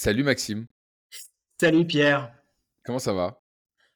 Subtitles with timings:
[0.00, 0.68] Salut Maxime,
[1.60, 2.32] Salut Pierre,
[2.84, 3.40] comment ça va?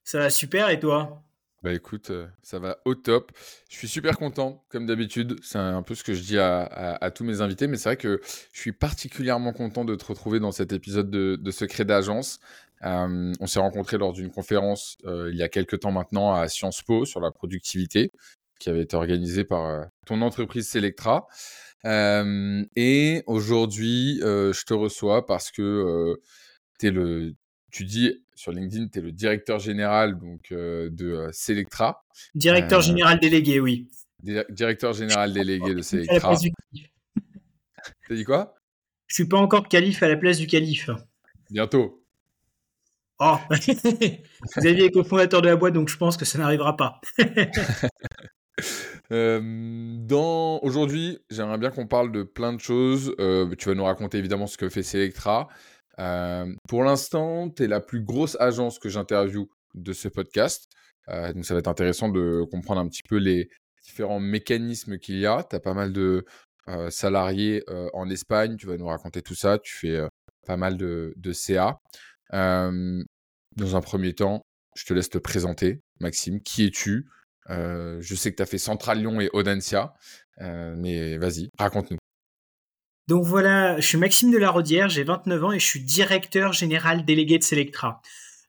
[0.05, 1.25] ça va super et toi?
[1.63, 3.31] Bah écoute, euh, ça va au top.
[3.71, 5.37] Je suis super content, comme d'habitude.
[5.45, 7.89] C'est un peu ce que je dis à, à- à tous mes invités, mais c'est
[7.91, 8.21] vrai que
[8.53, 12.41] je suis particulièrement content de te retrouver dans cet épisode de, de Secret d'agence.
[12.83, 16.49] Euh, on s'est rencontrés lors d'une conférence euh, il y a quelques temps maintenant à
[16.49, 18.11] Sciences Po sur la productivité,
[18.63, 21.27] qui avait été organisée par euh, ton entreprise Selectra.
[21.85, 26.15] Euh, et aujourd'hui, euh, je te reçois parce que euh,
[26.89, 27.33] le,
[27.73, 32.05] tu dis sur LinkedIn, tu es le directeur général donc, de Selectra,
[32.37, 33.89] Directeur général délégué, oui.
[34.23, 36.37] di- directeur général délégué de Selectra.
[38.09, 38.55] T'as dit quoi?
[39.09, 40.89] Je suis pas encore calife à la place du calife.
[41.51, 42.05] Bientôt.
[43.19, 43.37] Oh,
[44.57, 47.01] Xavier est cofondateur de la boîte, donc je pense que ça n'arrivera pas.
[50.63, 53.15] Aujourd'hui, j'aimerais bien qu'on parle de plein de choses.
[53.59, 55.49] Tu vas nous raconter évidemment ce que fait Selectra.
[56.69, 60.71] Pour l'instant, tu es la plus grosse agence que j'interviewe de ce podcast.
[61.09, 63.49] Donc ça va être intéressant de comprendre un petit peu les
[63.83, 65.45] différents mécanismes qu'il y a.
[65.49, 66.25] Tu as pas mal de
[66.91, 68.57] salariés en Espagne.
[68.57, 69.59] Tu vas nous raconter tout ça.
[69.59, 70.01] Tu fais
[70.47, 71.79] pas mal de, CA.
[72.31, 74.41] Dans un premier temps,
[74.75, 75.81] je te laisse te présenter.
[76.01, 77.07] Maxime, qui es-tu?
[77.51, 79.95] Euh, je sais que tu as fait Central Lyon et Audencia,
[80.41, 81.99] euh, mais vas-y, raconte-nous.
[83.09, 87.39] Donc voilà, je suis Maxime Delarodière, j'ai 29 ans et je suis directeur général délégué
[87.39, 88.01] de Selectra.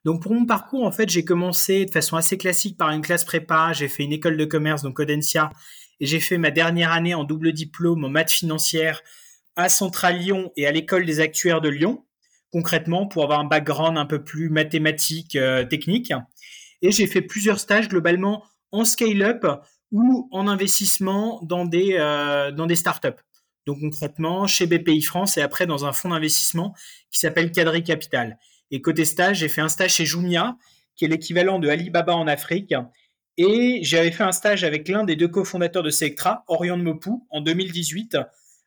[0.04, 3.24] Donc pour mon parcours, en fait, j'ai commencé de façon assez classique par une classe
[3.24, 5.50] prépa, j'ai fait une école de commerce, donc Audencia,
[5.98, 9.02] et j'ai fait ma dernière année en double diplôme en maths financière
[9.56, 12.04] à Central Lyon et à l'école des actuaires de Lyon,
[12.52, 16.12] concrètement pour avoir un background un peu plus mathématique, euh, technique.
[16.82, 18.44] Et j'ai fait plusieurs stages globalement
[18.74, 19.46] en scale-up
[19.92, 23.20] ou en investissement dans des, euh, dans des startups.
[23.66, 26.74] Donc concrètement, chez BPI France et après dans un fonds d'investissement
[27.10, 28.38] qui s'appelle Cadre Capital.
[28.70, 30.56] Et côté stage, j'ai fait un stage chez Jumia,
[30.96, 32.74] qui est l'équivalent de Alibaba en Afrique.
[33.36, 37.40] Et j'avais fait un stage avec l'un des deux cofondateurs de Selectra, Orion Mopou, en
[37.40, 38.18] 2018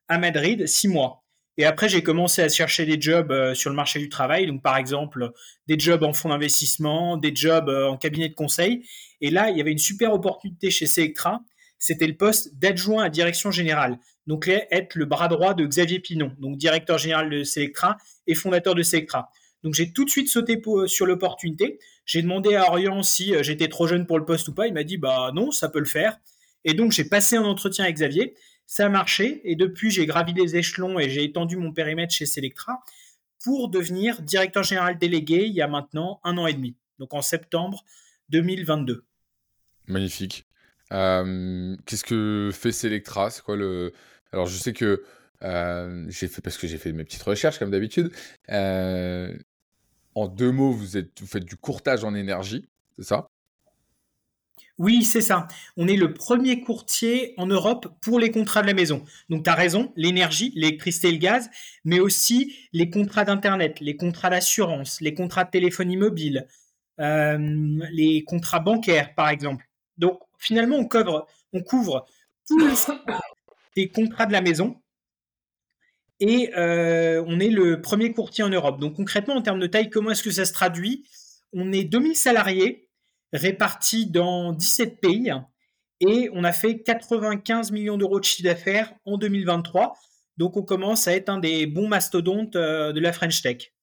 [0.07, 1.25] à Madrid, six mois.
[1.57, 4.45] Et après, j'ai commencé à chercher des jobs euh, sur le marché du travail.
[4.45, 5.31] Donc, par exemple,
[5.67, 8.87] des jobs en fonds d'investissement, des jobs euh, en cabinet de conseil.
[9.21, 11.41] Et là, il y avait une super opportunité chez Selectra.
[11.79, 13.97] C'était le poste d'adjoint à direction générale.
[14.27, 17.97] Donc, être le bras droit de Xavier Pinon, donc directeur général de Selectra
[18.27, 19.29] et fondateur de Selectra.
[19.63, 21.79] Donc, j'ai tout de suite sauté pour- sur l'opportunité.
[22.05, 24.67] J'ai demandé à Orion si euh, j'étais trop jeune pour le poste ou pas.
[24.67, 26.19] Il m'a dit, bah non, ça peut le faire.
[26.65, 28.35] Et donc, j'ai passé un entretien avec Xavier.
[28.67, 29.41] Ça a marché.
[29.49, 32.83] Et depuis, j'ai gravi les échelons et j'ai étendu mon périmètre chez Selectra
[33.43, 36.75] pour devenir directeur général délégué il y a maintenant un an et demi.
[36.99, 37.83] Donc, en septembre
[38.29, 39.05] 2022.
[39.87, 40.45] Magnifique.
[40.91, 43.29] Euh, Qu'est-ce que fait Selectra?
[43.29, 43.93] C'est quoi le...
[44.33, 45.03] Alors, je sais que
[45.43, 48.11] euh, j'ai fait, parce que j'ai fait mes petites recherches comme d'habitude.
[48.49, 49.33] Euh,
[50.15, 52.67] en deux mots, vous êtes, vous faites du courtage en énergie,
[52.97, 53.29] c'est ça?
[54.77, 55.47] Oui, c'est ça.
[55.75, 59.03] On est le premier courtier en Europe pour les contrats de la maison.
[59.29, 61.49] Donc, tu as raison, l'énergie, l'électricité et le gaz,
[61.83, 66.47] mais aussi les contrats d'Internet, les contrats d'assurance, les contrats de téléphonie mobile,
[66.99, 67.37] euh,
[67.91, 69.67] les contrats bancaires, par exemple.
[69.97, 72.05] Donc, finalement, on couvre,
[72.47, 72.59] tous
[73.75, 74.79] les contrats de la maison
[76.19, 78.79] et euh, on est le premier courtier en Europe.
[78.79, 81.07] Donc, concrètement, en termes de taille, comment est-ce que ça se traduit?
[81.53, 82.86] On est 2000 salariés
[83.33, 85.33] répartis dans 17 pays
[85.99, 89.97] et on a fait 95 millions d'euros de chiffre d'affaires en 2023.
[90.37, 93.73] Donc, on commence à être un des bons mastodontes euh, de la French Tech.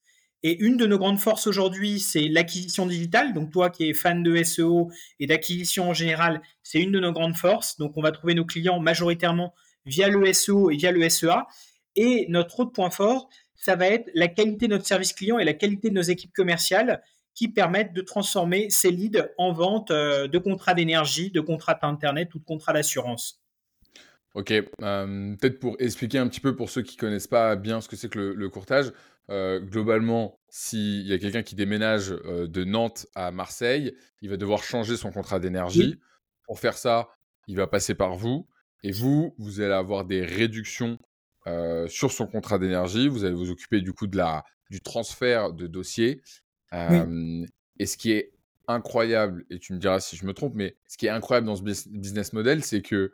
[0.44, 3.33] Et une de nos grandes forces aujourd'hui, c'est l'acquisition digitale.
[3.33, 7.12] Donc, toi qui es fan de SEO et d'acquisition en général, c'est une de nos
[7.12, 7.78] grandes forces.
[7.78, 9.54] Donc, on va trouver nos clients majoritairement
[9.87, 11.47] via le SEO et via le SEA.
[11.97, 15.44] Et notre autre point fort, ça va être la qualité de notre service client et
[15.44, 17.03] la qualité de nos équipes commerciales
[17.34, 22.34] qui permettent de transformer ces leads en vente euh, de contrats d'énergie, de contrats d'Internet
[22.34, 23.43] ou de contrats d'assurance.
[24.34, 27.89] Ok, euh, peut-être pour expliquer un petit peu pour ceux qui connaissent pas bien ce
[27.89, 28.93] que c'est que le, le courtage,
[29.31, 34.36] euh, globalement, s'il y a quelqu'un qui déménage euh, de Nantes à Marseille, il va
[34.36, 35.95] devoir changer son contrat d'énergie.
[35.95, 36.01] Oui,
[36.47, 37.09] Pour faire ça,
[37.47, 38.47] il va passer par vous.
[38.83, 40.98] Et vous, vous allez avoir des réductions
[41.47, 43.09] euh, sur son contrat d'énergie.
[43.09, 46.21] Vous allez vous occuper du coup de la, du transfert de dossier.
[46.74, 47.47] Oui,
[47.78, 48.32] et ce qui est
[48.68, 51.56] incroyable, et tu me diras si je me trompe, mais ce qui est incroyable dans
[51.56, 53.12] ce bus- business model, c'est que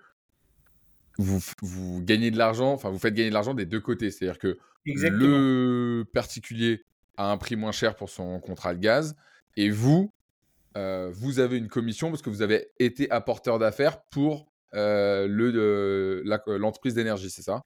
[1.18, 4.10] vous, gagnez de l'argent, enfin vous faites gagner de l'argent des deux côtés.
[4.10, 5.26] C'est-à-dire que exactement.
[5.26, 6.84] le particulier
[7.16, 9.16] a un prix moins cher pour son contrat de gaz,
[9.56, 10.12] et vous,
[10.76, 16.22] euh, vous avez une commission parce que vous avez été apporteur d'affaires pour euh, le,
[16.56, 17.62] l'entreprise d'énergie, c'est ça?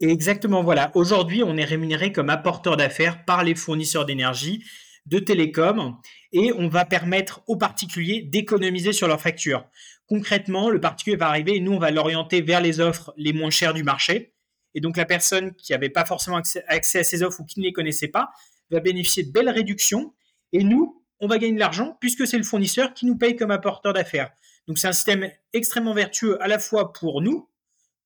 [0.00, 0.90] Exactement, voilà.
[0.94, 4.62] Aujourd'hui, on est rémunéré comme apporteur d'affaires par les fournisseurs d'énergie,
[5.06, 5.96] de télécom,
[6.32, 9.64] et on va permettre aux particuliers d'économiser sur leurs factures.
[10.08, 13.50] Concrètement, le particulier va arriver et nous, on va l'orienter vers les offres les moins
[13.50, 14.34] chères du marché.
[14.74, 17.64] Et donc, la personne qui n'avait pas forcément accès, à ces offres ou qui ne
[17.64, 18.30] les connaissait pas
[18.70, 20.14] va bénéficier de belles réductions.
[20.52, 23.50] Et nous, on va gagner de l'argent puisque c'est le fournisseur qui nous paye comme
[23.50, 24.30] apporteur d'affaires.
[24.68, 27.48] Donc, c'est un système extrêmement vertueux à la fois pour nous,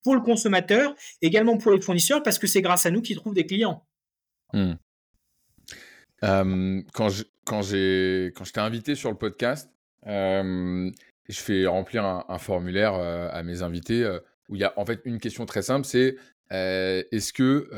[0.02, 3.34] pour le consommateur, également pour les fournisseurs parce que c'est grâce à nous qu'ils trouvent
[3.34, 3.86] des clients.
[4.52, 4.74] Hmm.
[6.24, 9.70] Euh, quand je, quand j'ai quand je t'ai invité sur le podcast,
[10.06, 10.90] euh,
[11.28, 14.06] je fais remplir un, formulaire euh, à mes invités
[14.48, 16.16] où il y a en fait une question très simple, c'est
[16.50, 17.68] est-ce que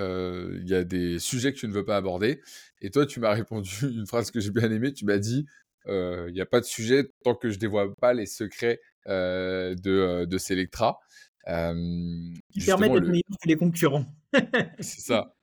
[0.61, 2.41] il y a des sujets que tu ne veux pas aborder?
[2.81, 4.93] Et toi, tu m'as répondu une phrase que j'ai bien aimée.
[4.93, 5.47] Tu m'as dit
[5.87, 10.39] il n'y a pas de sujet tant que je dévoile pas les secrets de, de
[10.39, 10.99] Selectra.
[11.47, 14.07] Qui permet d'être meilleur que les concurrents.
[14.81, 15.35] c'est ça.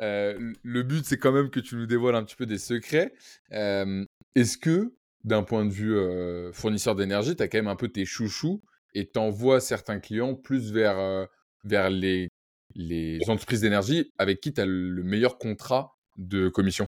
[0.00, 3.12] Le but, c'est quand même que tu nous dévoiles un petit peu des secrets.
[3.50, 5.96] Est-ce que, d'un point de vue
[6.52, 8.62] fournisseur d'énergie, tu as quand même un peu tes chouchous
[8.94, 11.28] et t'envoies certains clients plus vers,
[11.64, 12.28] vers les,
[12.74, 16.86] les entreprises d'énergie avec qui tu as le meilleur contrat de commission?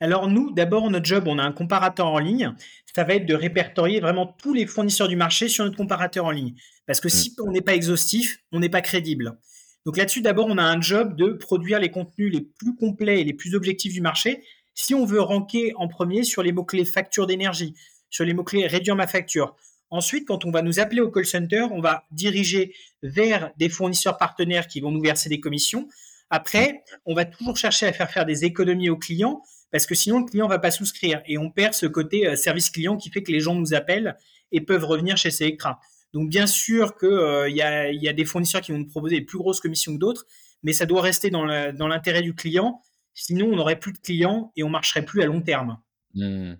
[0.00, 2.52] Alors nous, d'abord, notre job, on a un comparateur en ligne.
[2.92, 6.32] Ça va être de répertorier vraiment tous les fournisseurs du marché sur notre comparateur en
[6.32, 6.54] ligne.
[6.86, 7.10] Parce que mmh.
[7.10, 9.38] si on n'est pas exhaustif, on n'est pas crédible.
[9.84, 13.24] Donc là-dessus, d'abord, on a un job de produire les contenus les plus complets et
[13.24, 14.42] les plus objectifs du marché
[14.74, 17.74] si on veut ranker en premier sur les mots-clés facture d'énergie,
[18.08, 19.54] sur les mots-clés réduire ma facture.
[19.90, 24.16] Ensuite, quand on va nous appeler au call center, on va diriger vers des fournisseurs
[24.16, 25.88] partenaires qui vont nous verser des commissions.
[26.30, 30.20] Après, on va toujours chercher à faire faire des économies aux clients parce que sinon
[30.20, 33.22] le client va pas souscrire et on perd ce côté euh, service client qui fait
[33.22, 34.16] que les gens nous appellent
[34.50, 35.80] et peuvent revenir chez Selectra.
[36.12, 39.38] Donc bien sûr qu'il euh, y, a, des fournisseurs qui vont nous proposer des plus
[39.38, 40.26] grosses commissions que d'autres,
[40.62, 42.80] mais ça doit rester dans l'intérêt du client.
[43.14, 45.78] Sinon, on n'aurait plus de clients et on marcherait plus à long terme.
[46.14, 46.54] Mmh.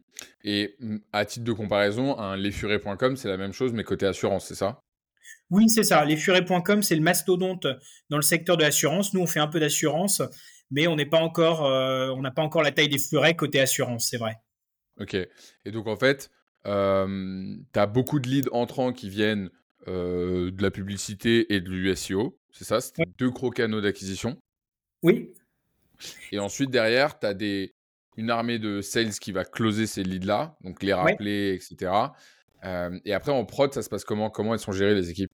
[0.44, 4.46] Et mmh, à titre de comparaison, un lesfurets.com, c'est la même chose, mais côté assurance,
[4.46, 4.82] c'est ça?
[5.50, 6.04] Oui, c'est ça.
[6.04, 7.66] Lesfurets.com, c'est le mastodonte
[8.08, 9.12] dans le secteur de l'assurance.
[9.14, 10.22] Nous, on fait un peu d'assurance
[10.72, 13.60] mais on n'est pas encore, euh, on n'a pas encore la taille des furets côté
[13.60, 14.36] assurance, c'est vrai.
[14.98, 15.14] Ok.
[15.14, 16.30] Et donc en fait,
[16.66, 19.50] euh, tu as beaucoup de leads entrants qui viennent
[19.88, 22.80] euh, de la publicité et de l'USIO, c'est ça?
[22.80, 24.36] C'est deux gros canaux d'acquisition.
[25.02, 25.32] Oui.
[26.30, 27.74] Et ensuite, derrière, tu as des,
[28.16, 31.92] une armée de sales qui va closer ces leads-là, donc les rappeler, etc.
[33.04, 34.30] et après, en prod, ça se passe comment?
[34.30, 35.30] Comment elles sont gérées les équipes?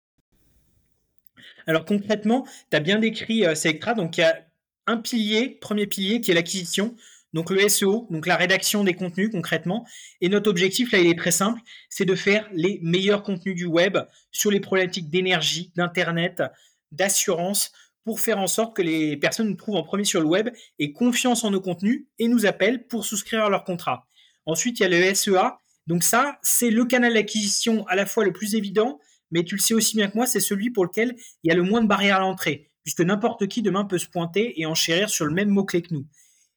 [1.66, 4.46] Alors concrètement, tu as bien décrit Selectra, donc il y a
[4.86, 6.96] un pilier, premier pilier, qui est l'acquisition,
[7.38, 9.86] donc le SEO, donc la rédaction des contenus concrètement.
[10.20, 13.64] Et notre objectif, là, il est très simple, c'est de faire les meilleurs contenus du
[13.64, 13.96] web
[14.32, 16.42] sur les problématiques d'énergie, d'internet,
[16.90, 17.70] d'assurance,
[18.02, 20.48] pour faire en sorte que les personnes nous trouvent en premier sur le web
[20.80, 24.08] et confiance en nos contenus et nous appellent pour souscrire à leur contrat.
[24.44, 25.60] Ensuite, il y a le SEA.
[25.86, 28.98] Donc ça, c'est le canal d'acquisition à la fois le plus évident,
[29.30, 31.14] mais tu le sais aussi bien que moi, c'est celui pour lequel
[31.44, 34.08] il y a le moins de barrières à l'entrée puisque n'importe qui demain peut se
[34.08, 36.06] pointer et enchérir sur le même mot-clé que nous.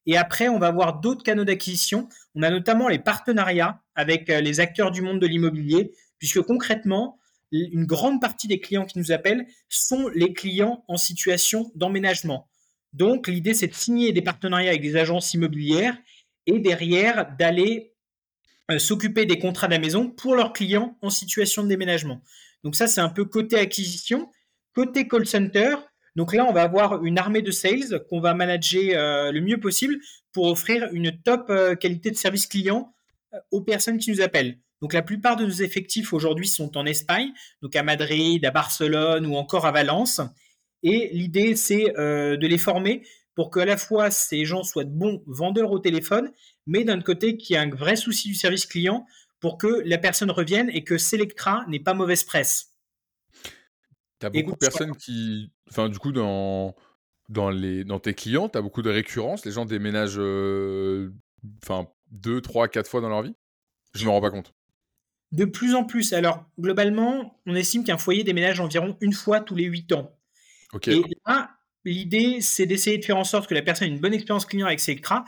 [0.05, 2.09] Et après, on va avoir d'autres canaux d'acquisition.
[2.35, 7.19] On a notamment les partenariats avec euh, les acteurs du monde de l'immobilier, puisque concrètement,
[7.51, 12.47] une grande partie des clients qui nous appellent sont les clients en situation d'emménagement.
[12.93, 15.97] Donc, l'idée, c'est de signer des partenariats avec des agences immobilières
[16.45, 17.93] et derrière d'aller
[18.71, 22.21] euh, s'occuper des contrats de la maison pour leurs clients en situation de déménagement.
[22.63, 24.29] Donc ça, c'est un peu côté acquisition.
[24.73, 25.75] Côté call center,
[26.15, 29.59] donc là, on va avoir une armée de sales qu'on va manager euh, le mieux
[29.59, 29.97] possible
[30.33, 32.93] pour offrir une top euh, qualité de service client
[33.33, 34.57] euh, aux personnes qui nous appellent.
[34.81, 39.25] Donc la plupart de nos effectifs aujourd'hui sont en Espagne, donc à Madrid, à Barcelone
[39.25, 40.21] ou encore à Valence.
[40.83, 43.03] Et l'idée, c'est de les former
[43.35, 46.31] pour qu'à la fois ces gens soient de bons vendeurs au téléphone,
[46.65, 49.05] mais d'un côté, qu'il y ait un vrai souci du service client
[49.39, 52.70] pour que la personne revienne et que Selectra n'ait pas mauvaise presse.
[54.21, 55.51] Tu as beaucoup de personnes qui.
[55.69, 56.75] Enfin, du coup, dans,
[57.27, 59.43] dans, les, dans tes clients, tu as beaucoup de récurrence.
[59.45, 61.11] Les gens déménagent euh,
[61.63, 63.35] enfin, deux, trois, quatre fois dans leur vie?
[63.95, 64.53] Je ne me rends pas compte.
[65.31, 66.13] De plus en plus.
[66.13, 70.15] Alors, globalement, on estime qu'un foyer déménage environ une fois tous les huit ans.
[70.73, 70.89] Ok.
[70.89, 71.51] Et là,
[71.83, 74.67] l'idée, c'est d'essayer de faire en sorte que la personne ait une bonne expérience client
[74.67, 75.25] avec Selectra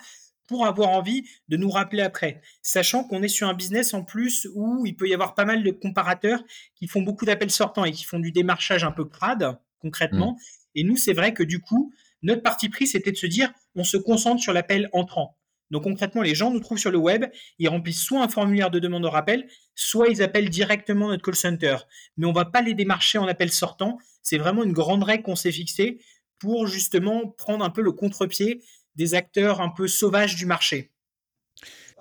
[0.47, 2.41] pour avoir envie de nous rappeler après.
[2.61, 5.63] Sachant qu'on est sur un business en plus où il peut y avoir pas mal
[5.63, 6.43] de comparateurs
[6.75, 10.33] qui font beaucoup d'appels sortants et qui font du démarchage un peu crade, concrètement.
[10.33, 10.37] Mm.
[10.75, 13.83] Et nous, c'est vrai que du coup, notre parti pris, c'était de se dire, on
[13.83, 15.37] se concentre sur l'appel entrant.
[15.71, 17.25] Donc concrètement, les gens nous trouvent sur le web,
[17.57, 21.35] ils remplissent soit un formulaire de demande de rappel, soit ils appellent directement notre call
[21.35, 21.77] center.
[22.15, 23.97] Mais on ne va pas les démarcher en appel sortant.
[24.21, 25.99] C'est vraiment une grande règle qu'on s'est fixée
[26.37, 28.61] pour justement prendre un peu le contre-pied
[28.95, 30.91] des acteurs un peu sauvages du marché.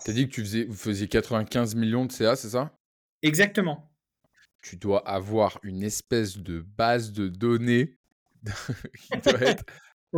[0.05, 2.77] Tu as dit que tu faisais, vous faisiez 95 millions de CA, c'est ça?
[3.23, 3.91] Exactement.
[4.61, 7.97] Tu dois avoir une espèce de base de données
[8.45, 9.65] qui doit être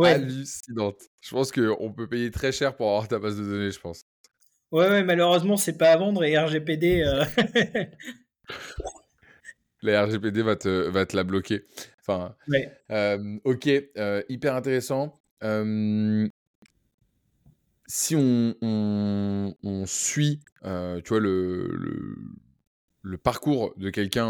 [0.03, 1.01] hallucinante.
[1.21, 4.01] Je pense qu'on peut payer très cher pour avoir ta base de données, je pense.
[4.71, 7.01] Ouais, ouais malheureusement, c'est pas à vendre et RGPD.
[7.01, 7.25] Euh...
[9.81, 11.63] la RGPD va te, va te la bloquer.
[12.01, 12.35] Enfin,
[12.91, 13.67] euh, ok,
[13.97, 15.21] euh, hyper intéressant.
[17.87, 19.53] Si on,
[19.85, 22.15] suit, euh, tu vois, le,
[23.23, 24.25] parcours de quelqu'un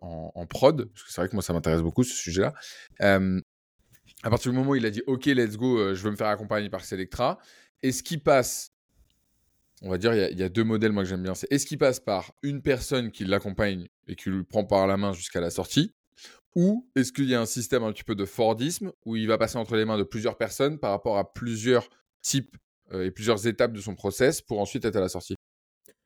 [0.00, 2.54] en, en, prod, parce que c'est vrai que moi ça m'intéresse beaucoup ce sujet-là,
[4.22, 6.16] à partir du moment où il a dit OK, let's go, euh, je veux me
[6.16, 7.38] faire accompagner par Selectra,
[7.82, 8.72] est-ce qu'il passe,
[9.82, 11.78] on va dire, il y, a deux modèles moi que j'aime bien, c'est est-ce qu'il
[11.78, 15.50] passe par une personne qui l'accompagne et qui lui prend par la main jusqu'à la
[15.50, 15.92] sortie,
[16.54, 19.38] ou est-ce qu'il y a un système un petit peu de Fordisme où il va
[19.38, 21.88] passer entre les mains de plusieurs personnes par rapport à plusieurs
[22.22, 22.56] types
[22.92, 25.34] euh, et plusieurs étapes de son process pour ensuite être à la sortie?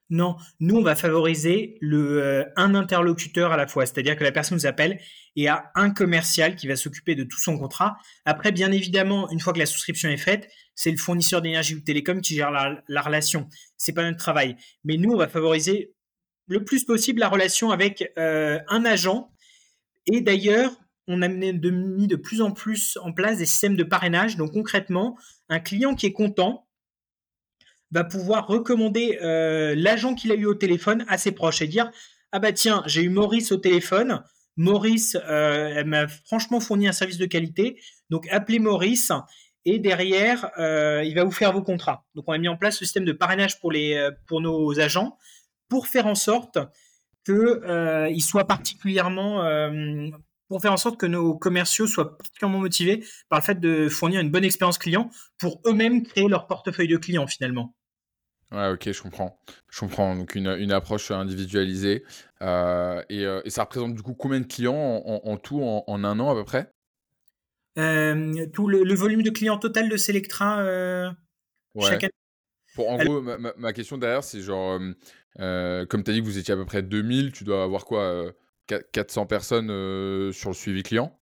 [0.09, 4.31] Non, nous on va favoriser le euh, un interlocuteur à la fois, c'est-à-dire que la
[4.31, 5.01] personne nous appelle
[5.35, 7.97] et a un commercial qui va s'occuper de tout son contrat.
[8.25, 11.81] Après, bien évidemment, une fois que la souscription est faite, c'est le fournisseur d'énergie ou
[11.81, 13.49] de télécom qui gère la, la relation.
[13.77, 15.93] C'est pas notre travail, mais nous on va favoriser
[16.47, 19.33] le plus possible la relation avec euh, un agent.
[20.07, 20.71] Et d'ailleurs,
[21.09, 21.53] on a mis
[22.09, 24.37] de plus en plus en place des systèmes de parrainage.
[24.37, 25.17] Donc concrètement,
[25.49, 26.67] un client qui est content
[27.93, 31.91] va pouvoir recommander euh, l'agent qu'il a eu au téléphone à ses proches et dire
[32.33, 34.23] ah bah tiens j'ai eu Maurice au téléphone.
[34.57, 37.81] Maurice euh, m'a franchement fourni un service de qualité.
[38.11, 39.13] Donc appelez Maurice
[39.65, 42.79] et derrière euh, il va vous faire vos contrats donc on a mis en place
[42.79, 45.17] ce système de parrainage pour les pour nos agents
[45.69, 46.59] pour faire en sorte
[47.25, 49.43] que ils soient particulièrement
[50.49, 54.21] pour faire en sorte que nos commerciaux soient particulièrement motivés par le fait de fournir
[54.21, 57.75] une bonne expérience client pour eux-mêmes créer leur portefeuille de clients finalement.
[58.53, 59.41] Ouais, ok, je comprends.
[59.71, 60.15] Je comprends.
[60.15, 62.05] Donc, une, une approche individualisée.
[62.43, 66.31] Euh, euh, et, ça représente du coup combien de clients en, tout en, un an
[66.31, 66.71] à peu près?
[67.79, 70.65] Euh, Tout le, volume de clients total de Selectra
[71.81, 72.13] chaque année
[72.75, 74.79] Pour, en gros, ma, question derrière, c'est genre,
[75.39, 78.33] comme tu as dit que vous étiez à peu près 2000, tu dois avoir quoi
[78.67, 79.69] 400 personnes
[80.33, 81.19] sur le suivi client?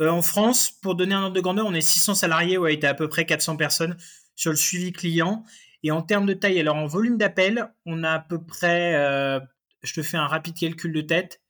[0.00, 2.94] En France, pour donner un ordre de grandeur, on est 600 salariés, ouais, était à
[2.94, 3.96] peu près 400 personnes
[4.34, 5.44] sur le suivi client.
[5.82, 9.40] Et en termes de taille, alors en volume d'appel, on a à peu près, euh,
[9.82, 11.40] je te fais un rapide calcul de tête.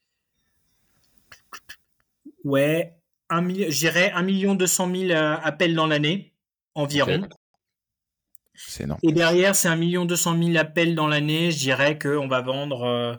[2.45, 2.95] Ouais,
[3.69, 6.35] j'irais 1 million 200 000 euh, appels dans l'année,
[6.75, 7.29] environ.
[8.55, 9.01] C'est énorme.
[9.03, 11.51] Et derrière, c'est 1 million 200 000 appels dans l'année.
[11.51, 13.15] Je dirais qu'on va vendre, euh,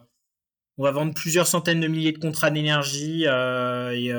[0.78, 4.14] on va vendre plusieurs centaines de milliers de contrats d'énergie et,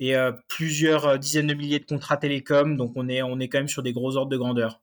[0.00, 0.14] et
[0.48, 2.76] plusieurs dizaines de milliers de contrats télécom.
[2.76, 4.80] Donc on est, on est quand même sur des gros ordres de grandeur.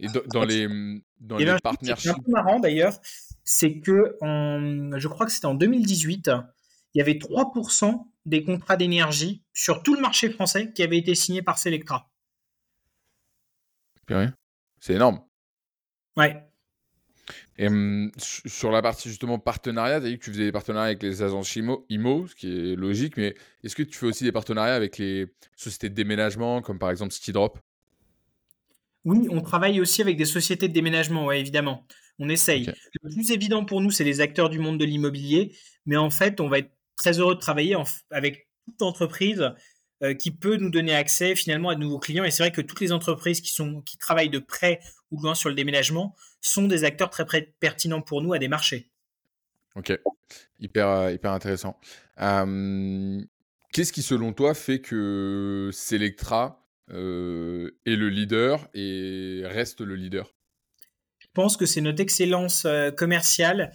[0.00, 0.68] Et dans, les,
[1.20, 1.96] dans les partenaires.
[1.96, 2.98] Ce qui est un peu marrant d'ailleurs,
[3.44, 6.30] c'est que en, je crois que c'était en 2018,
[6.94, 11.14] il y avait 3% des contrats d'énergie sur tout le marché français qui avaient été
[11.14, 12.10] signés par Selectra.
[14.80, 15.20] C'est énorme.
[16.16, 16.44] Ouais.
[17.62, 20.88] Et hum, sur la partie justement partenariat, tu as dit que tu faisais des partenariats
[20.88, 24.24] avec les agences IMO, IMO, ce qui est logique, mais est-ce que tu fais aussi
[24.24, 27.58] des partenariats avec les sociétés de déménagement, comme par exemple Citydrop
[29.04, 31.84] oui, on travaille aussi avec des sociétés de déménagement, ouais, évidemment.
[32.20, 32.72] On essaye.
[33.02, 36.40] Le plus évident pour nous, c'est les acteurs du monde de l'immobilier, mais en fait,
[36.40, 37.76] on va être très heureux de travailler
[38.12, 39.50] avec toute entreprise
[40.02, 42.24] euh, qui peut nous donner accès finalement à de nouveaux clients.
[42.24, 44.80] Et c'est vrai que toutes les entreprises qui, sont, qui travaillent de près
[45.10, 48.48] ou de loin sur le déménagement sont des acteurs très pertinents pour nous à des
[48.48, 48.88] marchés.
[49.74, 49.92] Ok,
[50.60, 51.78] hyper, euh, hyper intéressant.
[52.18, 60.34] Qu'est-ce qui, selon toi, fait que Selectra euh, est le leader et reste le leader?
[61.18, 62.66] Je pense que c'est notre excellence
[62.98, 63.72] commerciale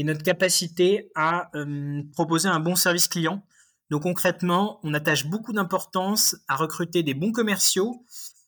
[0.00, 3.44] et notre capacité à euh, proposer un bon service client.
[3.90, 8.04] Donc concrètement, on attache beaucoup d'importance à recruter des bons commerciaux,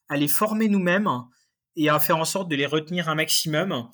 [0.09, 1.11] à les former nous-mêmes
[1.77, 3.89] et à faire en sorte de les retenir un maximum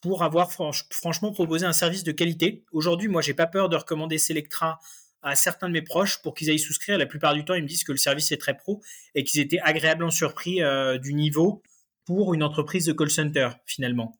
[0.00, 2.64] pour avoir franchement proposé un service de qualité.
[2.72, 4.78] Aujourd'hui, moi, j'ai pas peur de recommander Selectra
[5.22, 6.98] à certains de mes proches pour qu'ils aillent souscrire.
[6.98, 8.82] La plupart du temps, ils me disent que le service est très pro
[9.14, 11.62] et qu'ils étaient agréablement surpris euh, du niveau
[12.04, 14.14] pour une entreprise de call center finalement.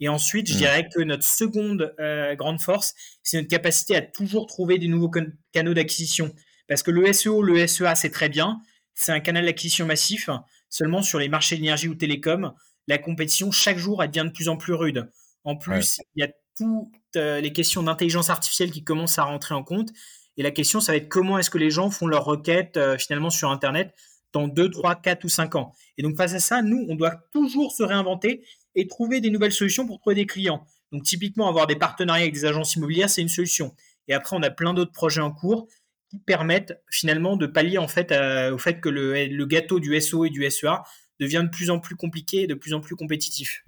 [0.00, 0.58] Et ensuite, je mmh.
[0.58, 5.10] dirais que notre seconde euh, grande force, c'est notre capacité à toujours trouver des nouveaux
[5.52, 6.34] canaux d'acquisition.
[6.68, 8.60] Parce que le SEO, le SEA, c'est très bien.
[8.94, 10.28] c'est un canal d'acquisition massif.
[10.68, 12.52] Seulement sur les marchés d'énergie ou télécom,
[12.88, 15.10] la compétition chaque jour elle devient de plus en plus rude.
[15.44, 19.62] En plus, il y a toutes les questions d'intelligence artificielle qui commencent à rentrer en
[19.62, 19.90] compte.
[20.36, 23.30] Et la question, ça va être comment est-ce que les gens font leurs requêtes finalement
[23.30, 23.94] sur Internet
[24.32, 25.72] dans 2, 3, 4 ou 5 ans.
[25.96, 28.44] Et donc face à ça, nous, on doit toujours se réinventer
[28.76, 30.64] et trouver des nouvelles solutions pour trouver des clients.
[30.92, 33.74] Donc typiquement, avoir des partenariats avec des agences immobilières, c'est une solution.
[34.06, 35.66] Et après, on a plein d'autres projets en cours
[36.10, 38.12] qui permettent finalement de pallier en fait
[38.52, 40.84] au fait que le, gâteau du SO et du SEA
[41.18, 43.64] devient de plus en plus compliqué et de plus en plus compétitif.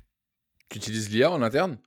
[0.68, 1.78] Tu utilises l'IA en interne?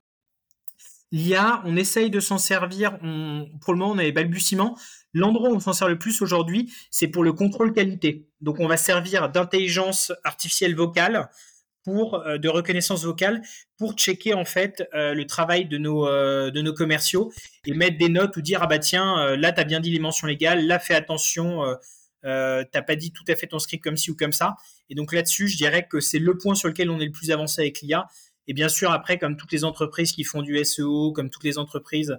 [1.12, 2.98] L'IA, on essaye de s'en servir.
[2.98, 4.78] pour le moment, on a les balbutiements.
[5.12, 8.26] L'endroit où on s'en sert le plus aujourd'hui, c'est pour le contrôle qualité.
[8.40, 11.28] Donc, on va servir d'intelligence artificielle vocale
[11.84, 13.42] pour euh, de reconnaissance vocale
[13.78, 17.32] pour checker en fait euh, le travail de nos euh, de nos commerciaux
[17.66, 20.26] et mettre des notes ou dire ah bah tiens là t'as bien dit les mentions
[20.26, 21.62] légales là fais attention
[22.22, 24.56] t'as pas dit tout à fait ton script comme ci ou comme ça
[24.90, 27.30] et donc là-dessus je dirais que c'est le point sur lequel on est le plus
[27.30, 28.06] avancé avec l'IA
[28.46, 31.58] et bien sûr après comme toutes les entreprises qui font du SEO comme toutes les
[31.58, 32.16] entreprises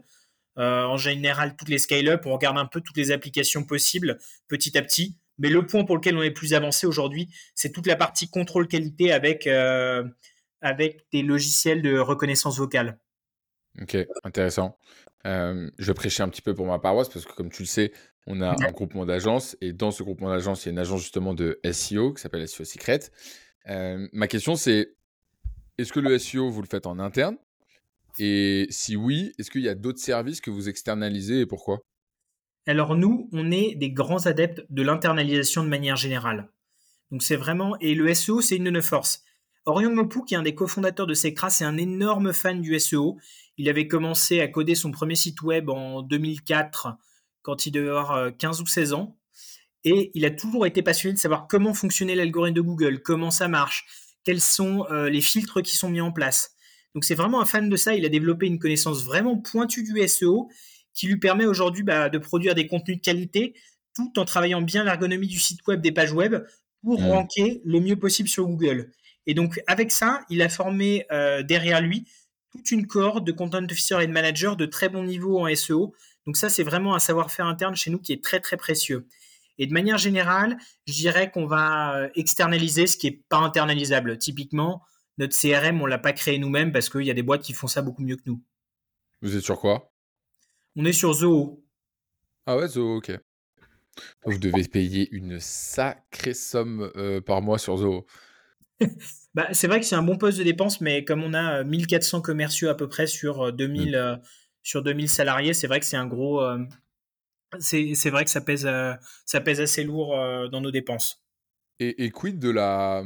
[0.58, 4.78] euh, en général, toutes les scale-up, on regarde un peu toutes les applications possibles petit
[4.78, 5.18] à petit.
[5.38, 8.68] Mais le point pour lequel on est plus avancé aujourd'hui, c'est toute la partie contrôle
[8.68, 10.04] qualité avec, euh,
[10.62, 13.00] avec des logiciels de reconnaissance vocale.
[13.82, 14.78] Ok, intéressant.
[15.26, 17.68] Euh, je vais prêcher un petit peu pour ma paroisse parce que, comme tu le
[17.68, 17.92] sais,
[18.28, 21.02] on a un groupement d'agences et dans ce groupement d'agences, il y a une agence
[21.02, 23.00] justement de SEO qui s'appelle SEO Secret.
[23.66, 24.94] ma question, c'est
[25.78, 27.38] est-ce que le SEO, vous le faites en interne?
[28.20, 31.80] Et si oui, est-ce qu'il y a d'autres services que vous externalisez et pourquoi?
[32.66, 36.50] Alors nous, on est des grands adeptes de l'internalisation de manière générale.
[37.12, 39.24] Donc c'est vraiment et le SEO, c'est une de nos forces.
[39.66, 43.18] Orion Mopou, qui est un des cofondateurs de Sectra, c'est un énorme fan du SEO.
[43.58, 46.90] Il avait commencé à coder son premier site web en 2004,
[47.42, 49.18] quand il devait avoir 15 euh, ou 16 ans.
[49.86, 53.48] Et il a toujours été passionné de savoir comment fonctionnait l'algorithme de Google, comment ça
[53.48, 53.86] marche,
[54.24, 56.56] quels sont euh, les filtres qui sont mis en place.
[56.96, 57.96] Donc c'est vraiment un fan de ça.
[57.96, 60.50] Il a développé une connaissance vraiment pointue du SEO
[60.94, 63.54] qui lui permet aujourd'hui bah, de produire des contenus de qualité
[63.96, 66.44] tout en travaillant bien l'ergonomie du site web, des pages web
[66.84, 67.10] pour mmh.
[67.10, 68.92] ranker le mieux possible sur Google.
[69.26, 72.06] Et donc avec ça, il a formé euh, derrière lui
[72.52, 75.94] toute une cohorte de content officer et de managers de très bon niveau en SEO.
[76.26, 79.08] Donc ça, c'est vraiment un savoir-faire interne chez nous qui est très très précieux.
[79.58, 84.18] Et de manière générale, je dirais qu'on va euh, externaliser ce qui n'est pas internalisable.
[84.18, 84.84] Typiquement,
[85.18, 87.68] notre CRM, on l'a pas créé nous-mêmes parce qu'il y a des boîtes qui font
[87.68, 88.42] ça beaucoup mieux que nous.
[89.22, 89.93] Vous êtes sur quoi?
[90.76, 91.64] On est sur Zoho.
[92.46, 93.12] Ah ouais, Zoho, ok.
[94.26, 98.06] Vous devez payer une sacrée somme euh, par mois sur Zoho.
[99.36, 102.18] bah, c'est vrai que c'est un bon poste de dépense, mais comme on a 1400
[102.18, 104.22] euh, commerciaux à peu près sur 2000, euh, mm.
[104.64, 106.42] sur 2000 salariés, c'est vrai que c'est un gros.
[107.60, 108.68] c'est vrai que ça pèse,
[109.26, 110.18] ça pèse assez lourd
[110.50, 111.24] dans nos dépenses.
[111.80, 113.04] Et, et, quid de la,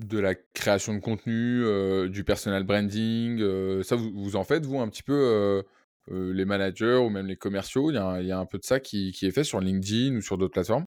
[0.00, 1.64] de la création de contenu,
[2.10, 5.64] du personal branding, ça vous, en faites vous un petit peu
[6.10, 9.16] euh, les managers ou même les commerciaux Il y, a un peu de ça qui,
[9.20, 10.84] est fait sur LinkedIn ou sur d'autres plateformes?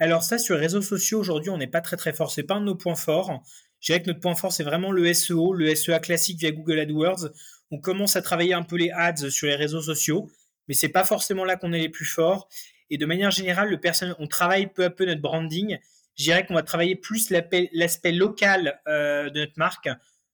[0.00, 2.54] Alors ça sur les réseaux sociaux aujourd'hui on n'est pas très très fort, c'est pas
[2.54, 3.40] un de nos points forts.
[3.78, 6.80] Je dirais que notre point fort c'est vraiment le SEO, le SEA classique via Google
[6.80, 7.28] AdWords.
[7.70, 10.28] On commence à travailler un peu les ads sur les réseaux sociaux,
[10.66, 12.48] mais c'est pas forcément là qu'on est les plus forts.
[12.90, 13.80] Et de manière générale, le
[14.18, 15.78] on travaille peu à peu notre branding
[16.16, 19.88] je dirais qu'on va travailler plus l'aspect local euh, de notre marque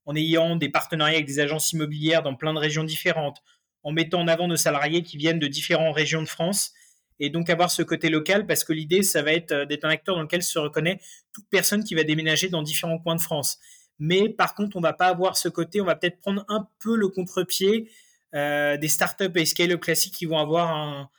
[0.06, 3.42] en ayant des partenariats avec des agences immobilières dans plein de régions différentes,
[3.82, 6.72] en mettant en avant nos salariés qui viennent de différentes régions de France
[7.20, 9.90] et donc avoir ce côté local parce que l'idée, ça va être euh, d'être un
[9.90, 11.00] acteur dans lequel se reconnaît
[11.32, 13.58] toute personne qui va déménager dans différents coins de France.
[13.98, 16.96] Mais par contre, on va pas avoir ce côté, on va peut-être prendre un peu
[16.96, 17.90] le contre-pied
[18.34, 21.10] euh, des startups et scale-up classiques qui vont avoir un,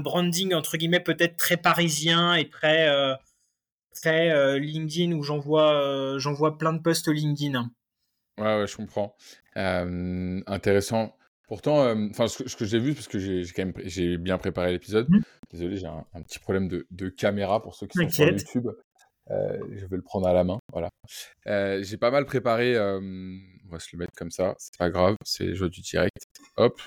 [0.00, 2.88] branding entre guillemets peut-être très parisien et très
[3.98, 7.70] très euh, LinkedIn où euh, j'envoie plein de posts LinkedIn.
[8.38, 9.16] Ouais, ouais, je comprends.
[9.54, 11.16] Intéressant.
[11.48, 15.08] Pourtant, enfin, ce, que j'ai vu, parce que j'ai quand même j'ai bien préparé l'épisode.
[15.08, 15.20] Mmh.
[15.50, 18.68] Désolé, j'ai un, petit problème de, de, caméra pour ceux qui sont sur YouTube.
[19.30, 20.58] je vais le prendre à la main.
[20.72, 20.90] Voilà.
[21.82, 22.78] j'ai pas mal préparé.
[22.78, 24.54] on va se le mettre comme ça.
[24.58, 25.16] C'est pas grave.
[25.24, 26.26] C'est joie du direct.
[26.56, 26.80] Hop.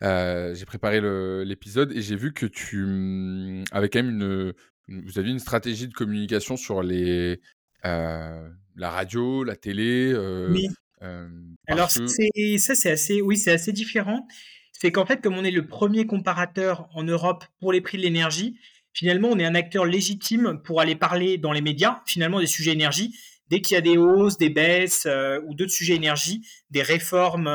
[0.00, 1.00] j'ai préparé
[1.44, 4.54] l'épisode et j'ai vu que tu mmh, avais quand même une,
[4.88, 7.40] vous aviez une stratégie de communication sur les,
[7.84, 10.56] euh, la radio, la télé euh,
[11.02, 11.28] Euh,
[11.66, 14.26] Alors, ça, c'est assez, oui, c'est assez différent.
[14.72, 18.02] C'est qu'en fait, comme on est le premier comparateur en Europe pour les prix de
[18.02, 18.58] l'énergie,
[18.92, 22.72] finalement, on est un acteur légitime pour aller parler dans les médias, finalement, des sujets
[22.72, 23.16] énergie.
[23.48, 25.08] Dès qu'il y a des hausses, des baisses
[25.46, 27.48] ou d'autres sujets énergie, des réformes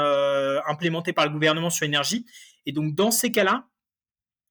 [0.65, 2.25] implémentées par le gouvernement sur l'énergie.
[2.65, 3.67] Et donc, dans ces cas-là,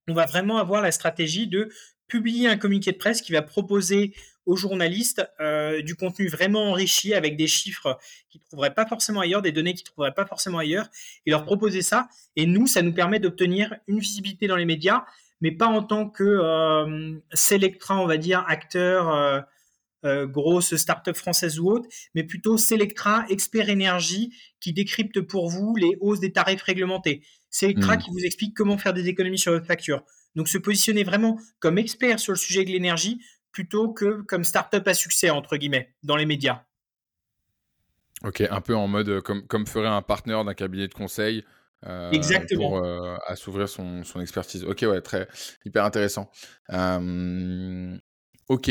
[0.08, 1.68] on va vraiment avoir la stratégie de
[2.08, 4.14] publier un communiqué de presse qui va proposer
[4.46, 9.20] aux journalistes euh, du contenu vraiment enrichi avec des chiffres qu'ils ne trouveraient pas forcément
[9.20, 10.88] ailleurs, des données qu'ils ne trouveraient pas forcément ailleurs,
[11.26, 12.08] et leur proposer ça.
[12.36, 15.04] Et nous, ça nous permet d'obtenir une visibilité dans les médias,
[15.40, 19.40] mais pas en tant que euh, Selectra, on va dire, acteur, euh,
[20.04, 25.76] euh, grosse start-up française ou autre, mais plutôt Selectra, expert énergie, qui décrypte pour vous
[25.76, 27.22] les hausses des tarifs réglementés.
[27.50, 27.98] Selectra mmh.
[27.98, 30.02] qui vous explique comment faire des économies sur votre facture.
[30.34, 33.20] Donc se positionner vraiment comme expert sur le sujet de l'énergie
[33.52, 36.64] plutôt que comme start-up à succès, entre guillemets, dans les médias.
[38.24, 41.44] Ok, un peu en mode comme, comme ferait un partenaire d'un cabinet de conseil.
[41.86, 42.68] Euh, Exactement.
[42.68, 44.64] Pour, euh, à s'ouvrir son, son, expertise.
[44.64, 45.28] Ok, ouais, très
[45.64, 46.30] hyper intéressant.
[46.70, 47.96] Euh,
[48.48, 48.70] ok.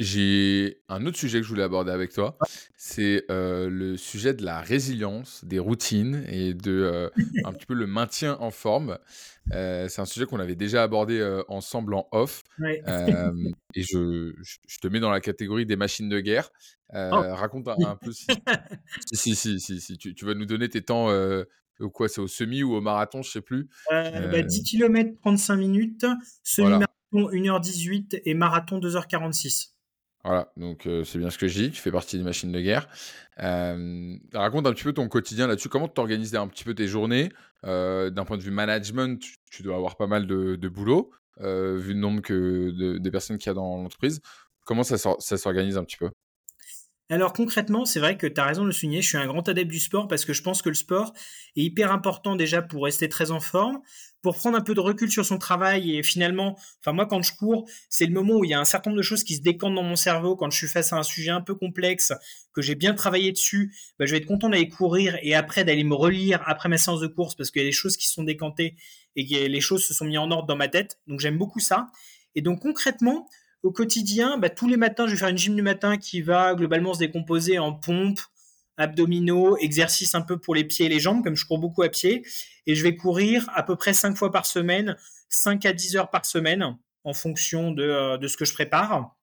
[0.00, 2.38] J'ai un autre sujet que je voulais aborder avec toi,
[2.74, 7.12] c'est le sujet de la résilience, des routines et de
[7.44, 8.96] un petit peu le maintien en forme.
[9.52, 12.42] c'est un sujet qu'on avait déjà abordé ensemble en off.
[13.74, 16.50] et je, je, te mets dans la catégorie des machines de guerre.
[16.94, 17.10] Oh.
[17.12, 18.26] Raconte un, peu si,
[19.12, 21.10] si, si, si, si, tu, tu, vas nous donner tes temps.
[21.78, 23.68] ou quoi, c'est au semi ou au marathon, je sais plus.
[23.90, 26.06] Bah, 10 km 35 minutes,
[26.42, 29.72] semi-marathon 1h18 et marathon 2h46.
[30.24, 32.88] Voilà, donc c'est bien ce que je dis, tu fais partie des machines de guerre.
[34.34, 37.30] raconte un petit peu ton quotidien là-dessus, comment tu organises un petit peu tes journées?
[37.62, 42.20] D'un point de vue management, tu, dois avoir pas mal de, boulot, vu le nombre
[42.20, 44.20] que de, personnes qu'il y a dans l'entreprise.
[44.66, 46.10] Comment ça s'organise un petit peu?
[47.10, 49.46] Alors concrètement, c'est vrai que tu as raison de le souligner, je suis un grand
[49.48, 51.12] adepte du sport parce que je pense que le sport
[51.56, 53.80] est hyper important déjà pour rester très en forme,
[54.22, 57.34] pour prendre un peu de recul sur son travail et finalement, enfin moi quand je
[57.34, 59.42] cours, c'est le moment où il y a un certain nombre de choses qui se
[59.42, 62.12] décantent dans mon cerveau quand je suis face à un sujet un peu complexe,
[62.52, 65.84] que j'ai bien travaillé dessus, bah, je vais être content d'aller courir et après d'aller
[65.84, 68.24] me relire après ma séance de course parce qu'il y a des choses qui sont
[68.24, 68.76] décantées
[69.16, 70.98] et que les choses se sont mises en ordre dans ma tête.
[71.06, 71.88] Donc j'aime beaucoup ça.
[72.34, 73.28] Et donc concrètement,
[73.62, 76.54] au quotidien, bah, tous les matins, je vais faire une gym du matin qui va
[76.54, 78.20] globalement se décomposer en pompe,
[78.80, 81.88] abdominaux, exercices un peu pour les pieds et les jambes, comme je cours beaucoup à
[81.88, 82.24] pied.
[82.66, 84.96] Et je vais courir à peu près 5 fois par semaine,
[85.28, 89.16] 5 à 10 heures par semaine, en fonction de, euh, de ce que je prépare.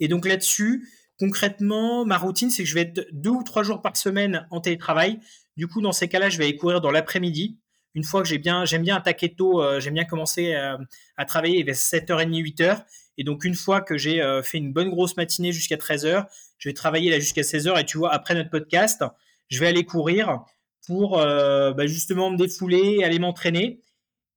[0.00, 0.88] Et donc là-dessus,
[1.18, 4.60] concrètement, ma routine, c'est que je vais être deux ou trois jours par semaine en
[4.60, 5.20] télétravail.
[5.56, 7.58] Du coup, dans ces cas-là, je vais aller courir dans l'après-midi.
[7.94, 10.76] Une fois que j'ai bien, j'aime bien attaquer tôt, euh, j'aime bien commencer euh,
[11.16, 12.84] à travailler vers 7h30, 8h.
[13.18, 16.26] Et donc, une fois que j'ai fait une bonne grosse matinée jusqu'à 13h,
[16.58, 19.04] je vais travailler là jusqu'à 16h et tu vois, après notre podcast,
[19.48, 20.44] je vais aller courir
[20.86, 23.80] pour euh, bah, justement me défouler, aller m'entraîner.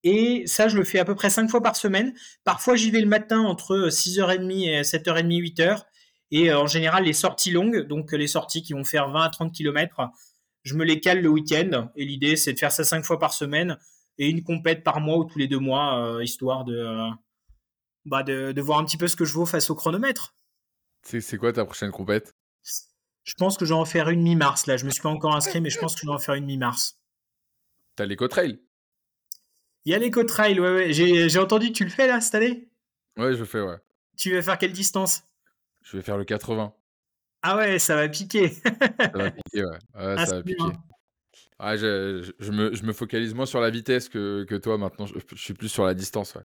[0.04, 2.14] Et ça, je le fais à peu près 5 fois par semaine.
[2.44, 5.84] Parfois, j'y vais le matin entre 6h30 et 7h30, 8h.
[6.32, 9.30] Et euh, en général, les sorties longues, donc les sorties qui vont faire 20 à
[9.30, 10.10] 30 km,
[10.64, 11.90] je me les cale le week-end.
[11.96, 13.78] Et l'idée, c'est de faire ça 5 fois par semaine
[14.18, 17.10] et une compète par mois ou tous les deux mois, euh, histoire de,
[18.06, 20.36] bah de, de, voir un petit peu ce que je vaux face au chronomètre.
[21.04, 22.34] C'est quoi ta prochaine compète?
[23.24, 24.68] Je pense que je vais en faire une mi-mars.
[24.68, 26.36] Là, je me suis pas encore inscrit, mais je pense que je vais en faire
[26.36, 27.00] une mi-mars.
[27.96, 28.60] T'as l'éco-trail
[29.86, 30.94] Il y a l'éco-trail, ouais, ouais.
[30.94, 32.70] J'ai entendu que tu le fais là cette année?
[33.18, 33.78] Ouais, je le fais, ouais.
[34.18, 35.24] Tu vas faire quelle distance?
[35.82, 36.74] Je vais faire le 80.
[37.41, 38.50] Ah ouais, ça va piquer.
[38.50, 39.72] ça va piquer, ouais.
[39.72, 40.63] ouais ah, ça va piquer.
[41.58, 45.06] Ah, je, je, me, je, me, focalise moins sur la vitesse que, que toi maintenant.
[45.06, 46.44] Je, je, suis plus sur la distance, ouais.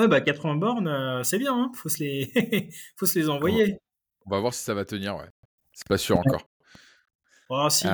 [0.00, 2.70] Ouais, bah 80 bornes, euh, c'est bien, hein faut, se les...
[2.96, 3.76] faut se les envoyer.
[4.24, 5.28] On va voir si ça va tenir, ouais.
[5.74, 6.48] C'est pas sûr encore.
[7.50, 7.86] Oh, si.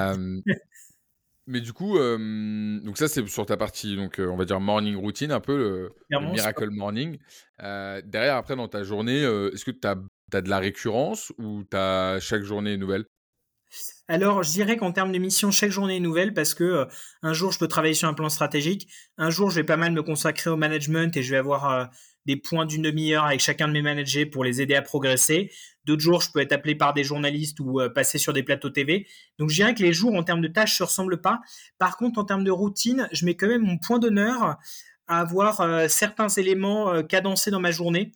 [1.49, 5.33] mais du coup, donc ça c'est sur ta partie, donc on va dire morning routine,
[5.33, 7.19] un peu le, miracle morning.
[7.59, 9.97] derrière, après dans ta journée, est-ce que tu as,
[10.35, 13.07] as, de la récurrence ou tu as chaque journée nouvelle?
[14.09, 16.87] Alors, je dirais qu'en termes de mission, chaque journée est nouvelle parce que
[17.23, 18.89] un jour, je peux travailler sur un plan stratégique.
[19.19, 21.91] Un jour, je vais pas mal me consacrer au management et je vais avoir
[22.27, 25.51] des points d'une demi-heure avec chacun de mes managers pour les aider à progresser.
[25.85, 28.71] D'autres jours, je peux être appelé par des journalistes ou euh, passer sur des plateaux
[28.71, 29.07] TV.
[29.39, 31.41] Donc, je dirais que les jours en termes de tâches se ressemblent pas.
[31.79, 34.57] Par contre, en termes de routine, je mets quand même mon point d'honneur
[35.07, 38.11] à avoir euh, certains éléments euh, cadencés dans ma journée.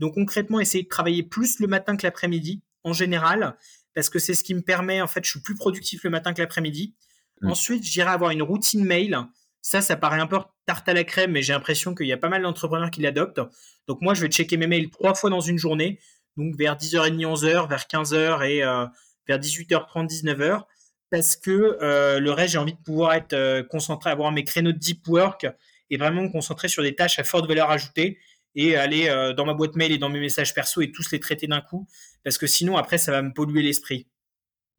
[0.00, 3.56] Donc, concrètement, essayer de travailler plus le matin que l'après-midi, en général,
[3.94, 6.32] parce que c'est ce qui me permet, en fait, je suis plus productif le matin
[6.32, 6.94] que l'après-midi.
[7.40, 7.50] Mmh.
[7.50, 9.26] Ensuite, je dirais avoir une routine mail
[9.62, 12.16] ça, ça paraît un peu tarte à la crème, mais j'ai l'impression qu'il y a
[12.16, 13.40] pas mal d'entrepreneurs qui l'adoptent.
[13.86, 16.00] Donc moi, je vais checker mes mails trois fois dans une journée,
[16.36, 18.86] donc vers 10h30, 11h, vers 15h et euh,
[19.28, 20.64] vers 18h30, 19h,
[21.10, 24.72] parce que euh, le reste, j'ai envie de pouvoir être euh, concentré, avoir mes créneaux
[24.72, 25.46] de deep work
[25.90, 28.18] et vraiment me concentrer sur des tâches à forte valeur ajoutée
[28.54, 31.46] et aller dans ma boîte mail et dans mes messages perso et tous les traiter
[31.46, 31.86] d'un coup,
[32.24, 34.08] parce que sinon, après, ça va me polluer l'esprit.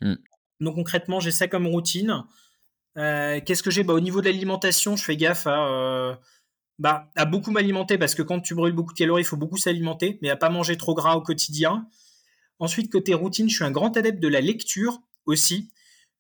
[0.02, 0.16] Mmh.
[0.60, 2.24] Donc concrètement, j'ai ça comme routine.
[2.98, 3.84] Euh, qu'est-ce que j'ai?
[3.84, 6.16] Bah, Au niveau de l'alimentation, je fais gaffe à, euh,
[6.80, 9.58] bah, à beaucoup m'alimenter parce que quand tu brûles beaucoup de calories, il faut beaucoup
[9.58, 11.88] s'alimenter, mais à pas manger trop gras au quotidien.
[12.60, 15.70] Ensuite, côté routine, je suis un grand adepte de la lecture aussi.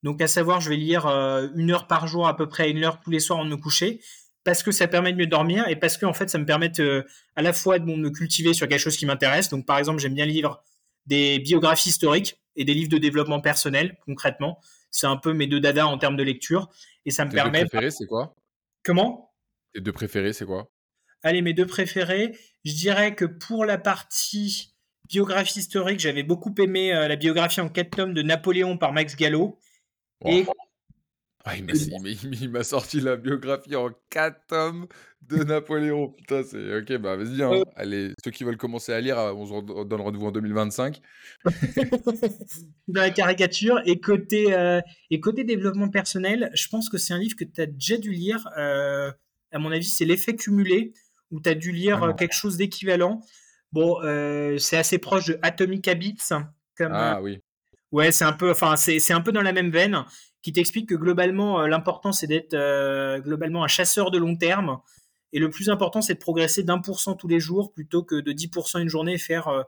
[0.01, 2.83] Donc, à savoir, je vais lire euh, une heure par jour à peu près, une
[2.83, 4.01] heure tous les soirs avant de me coucher,
[4.43, 6.71] parce que ça permet de mieux dormir et parce que en fait, ça me permet
[7.35, 9.49] à la fois de me cultiver sur quelque chose qui m'intéresse.
[9.49, 10.61] Donc, par exemple, j'aime bien lire
[11.05, 14.59] des biographies historiques et des livres de développement personnel, concrètement.
[14.91, 16.69] C'est un peu mes deux dadas en termes de lecture.
[17.05, 17.63] Et ça me Tes permet.
[17.63, 18.35] deux préférés, c'est quoi?
[18.83, 19.33] Comment?
[19.73, 20.69] Tes deux préférés, c'est quoi?
[21.23, 22.37] Allez, mes deux préférés.
[22.65, 24.75] Je dirais que pour la partie
[25.09, 29.15] biographie historique, j'avais beaucoup aimé euh, la biographie en quatre tomes de Napoléon par Max
[29.15, 29.59] Gallo.
[30.25, 30.45] Et
[31.45, 34.87] ah, il m'a sorti la biographie en 4 tomes
[35.27, 36.09] de Napoléon.
[36.09, 37.43] Putain, c'est ok, bah vas-y.
[37.43, 37.63] Hein.
[37.75, 41.01] Allez, ceux qui veulent commencer à lire, euh, on se donne rendez-vous en 2025.
[42.87, 43.81] Dans la caricature.
[43.85, 44.79] Et côté, euh,
[45.09, 48.11] et côté développement personnel, je pense que c'est un livre que tu as déjà dû
[48.11, 48.47] lire.
[48.57, 49.11] Euh,
[49.51, 50.93] à mon avis, c'est L'effet cumulé,
[51.29, 53.21] où tu as dû lire quelque chose d'équivalent.
[53.73, 53.97] Bon,
[54.57, 56.29] c'est assez proche de Atomic Habits.
[56.75, 57.39] Comme, ah oui.
[57.93, 60.03] Ouais, c'est un peu, enfin, c'est un peu dans la même veine
[60.41, 64.79] qui t'explique que globalement, euh, l'important, c'est d'être euh, globalement un chasseur de long terme.
[65.31, 68.15] Et le plus important, c'est de progresser d'un pour cent tous les jours plutôt que
[68.15, 69.61] de 10% une journée, faire euh,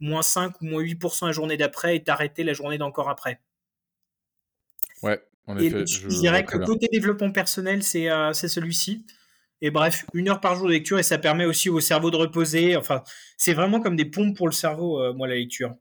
[0.00, 3.40] moins 5 ou moins 8% la journée d'après et t'arrêter la journée d'encore après.
[5.04, 5.86] Ouais, en effet.
[5.86, 9.06] je, dirais que côté développement personnel, c'est celui-ci.
[9.60, 12.16] Et bref, une heure par jour de lecture et ça permet aussi au cerveau de
[12.16, 12.76] reposer.
[12.76, 13.04] Enfin,
[13.36, 15.76] c'est vraiment comme des pompes pour le cerveau, moi, la lecture.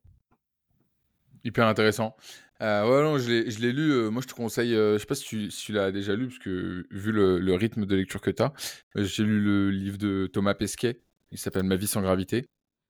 [1.44, 2.16] Hyper intéressant.
[2.62, 3.92] Euh, ouais, non, je l'ai lu.
[3.92, 4.76] Euh, moi, je te conseille.
[4.76, 7.40] Euh, je sais pas si tu, si tu l'as déjà lu, parce que vu le,
[7.40, 8.54] le rythme de lecture que tu as,
[8.96, 11.02] j'ai lu le livre de Thomas Pesquet.
[11.32, 12.46] Il s'appelle Ma vie sans gravité.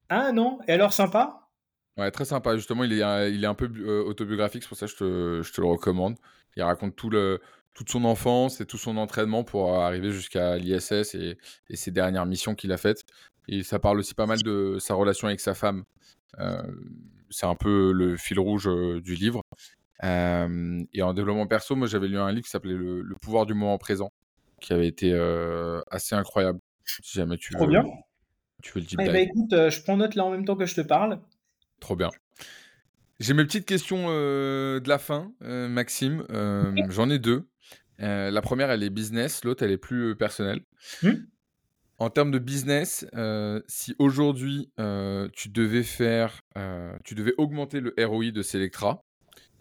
[0.10, 1.50] Ah non Et alors, sympa?
[1.98, 2.56] Ouais, très sympa.
[2.56, 3.68] Justement, il est, il est un peu
[4.06, 6.16] autobiographique, c'est pour ça que je te, je te le recommande.
[6.56, 7.42] Il raconte tout le,
[7.74, 11.38] toute son enfance et tout son entraînement pour arriver jusqu'à l'ISS et,
[11.70, 13.04] et, ses dernières missions qu'il a faites.
[13.48, 15.84] Et ça parle aussi pas mal de sa relation avec sa femme.
[16.40, 16.62] Euh,
[17.30, 18.70] c'est un peu le fil rouge
[19.02, 19.42] du livre.
[20.04, 23.78] et en développement perso, moi j'avais lu un livre qui s'appelait le, pouvoir du moment
[23.78, 24.12] présent,
[24.62, 25.14] qui avait été
[25.92, 26.60] assez incroyable.
[26.86, 27.84] Si jamais tu Trop bien.
[28.64, 28.98] Tu veux le dire.
[29.02, 31.20] Eh ben, écoute, je prends note là en même temps que je te parle.
[31.80, 32.10] Trop bien.
[33.20, 36.26] J'ai mes petites questions de la fin, Maxime.
[36.90, 37.48] J'en ai deux.
[38.00, 40.62] la première, elle est business, l'autre, elle est plus personnelle.
[41.04, 41.12] Mmh.
[42.00, 47.80] En termes de business, euh, si aujourd'hui euh, tu devais faire, euh, tu devais augmenter
[47.80, 49.04] le ROI de Selectra,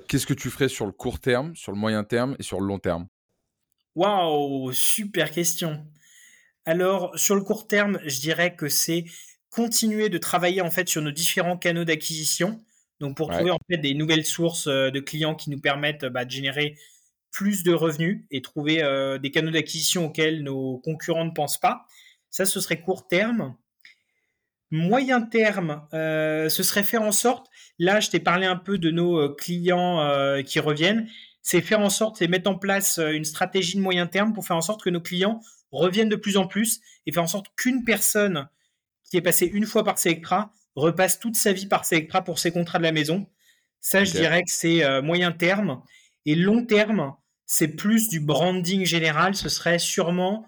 [0.07, 2.67] qu'est-ce que tu ferais sur le court terme, sur le moyen terme et sur le
[2.67, 3.07] long terme?
[3.95, 5.87] Waouh, super question.
[6.67, 9.07] Alors sur le court terme, je dirais que c'est
[9.49, 12.63] continuer de travailler en fait sur nos différents canaux d'acquisition.
[13.01, 16.31] Donc pour trouver en fait des nouvelles sources de clients qui nous permettent bah, de
[16.31, 16.77] générer
[17.31, 18.83] plus de revenus et trouver
[19.23, 21.87] des canaux d'acquisition auxquels nos concurrents ne pensent pas.
[22.31, 23.57] Ça, ce serait court terme.
[24.71, 27.47] Moyen terme, euh, ce serait faire en sorte,
[27.79, 31.09] là je t'ai parlé un peu de nos euh, clients euh, qui reviennent,
[31.41, 34.57] c'est faire en sorte, c'est mettre en place une stratégie de moyen terme pour faire
[34.57, 37.85] en sorte que nos clients reviennent de plus en plus et faire en sorte qu'une
[37.85, 38.49] personne
[39.05, 42.51] qui est passée une fois par Selectra repasse toute sa vie par Selectra pour ses
[42.51, 43.29] contrats de la maison.
[43.81, 45.81] Ça, je dirais que c'est moyen terme.
[46.25, 49.37] Et long terme, c'est plus du branding général.
[49.37, 50.45] Ce serait sûrement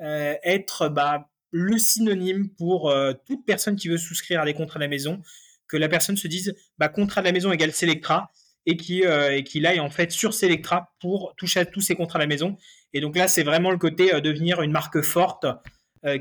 [0.00, 4.84] être bah, le synonyme pour euh, toute personne qui veut souscrire à des contrats de
[4.84, 5.22] la maison,
[5.68, 8.32] que la personne se dise bah, contrat de la maison égale Selectra
[8.66, 12.24] et qui euh, aille en fait sur Selectra pour toucher à tous ces contrats de
[12.24, 12.56] la maison.
[12.92, 15.46] Et donc là, c'est vraiment le côté devenir une marque forte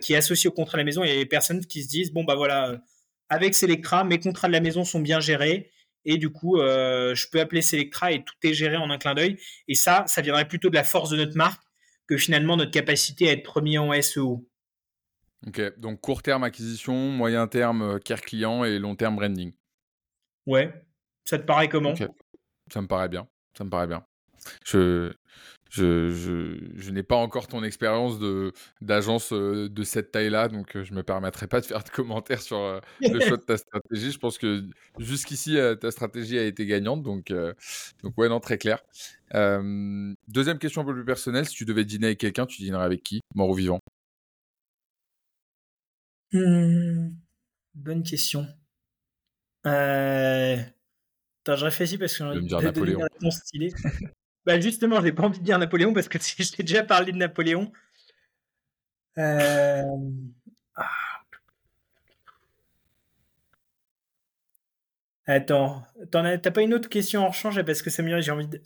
[0.01, 1.03] qui est associée au contrat de la maison.
[1.03, 2.79] Et les personnes qui se disent bon bah voilà,
[3.29, 5.71] avec Selectra, mes contrats de la maison sont bien gérés
[6.05, 9.37] et du coup, je peux appeler Selectra et tout est géré en un clin d'œil.
[9.67, 11.62] Et ça, ça viendrait plutôt de la force de notre marque
[12.07, 14.47] que finalement notre capacité à être premier en SEO.
[15.47, 19.53] Ok, donc court terme acquisition, moyen terme euh, care client et long terme branding.
[20.45, 20.73] Ouais,
[21.25, 21.93] ça te paraît comment?
[21.95, 24.05] Ça me paraît bien, ça me paraît bien.
[24.65, 25.13] Je,
[25.73, 26.09] je,
[26.75, 28.19] je, n'ai pas encore ton expérience
[28.81, 31.89] d'agence euh, de cette taille-là, donc euh, je ne me permettrai pas de faire de
[31.89, 34.11] commentaires sur le choix de ta stratégie.
[34.11, 34.63] Je pense que
[34.99, 37.33] jusqu'ici, ta stratégie a été gagnante, donc,
[38.03, 38.83] donc ouais, non, très clair
[40.27, 43.01] deuxième question un peu plus personnelle, si tu devais dîner avec quelqu'un, tu dînerais avec
[43.01, 43.79] qui, mort ou vivant?
[46.33, 47.09] Mmh,
[47.75, 48.47] Bonne question.
[49.65, 50.57] Euh...
[51.41, 52.99] Attends, je réfléchis parce que me dire Napoléon.
[53.29, 53.71] Stylé.
[54.45, 57.17] Bah justement, j'ai pas envie de dire Napoléon parce que je t'ai déjà parlé de
[57.17, 57.71] Napoléon.
[59.17, 59.83] Euh...
[60.75, 60.89] Ah.
[65.25, 68.61] Attends, t'as pas une autre question en rechange parce que Samuel, j'ai envie de.